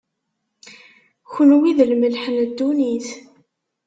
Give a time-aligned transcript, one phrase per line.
[1.31, 3.07] kenwi, d lmelḥ n ddunit.